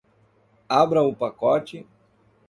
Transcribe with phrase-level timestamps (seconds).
[0.67, 1.87] Abra o pacote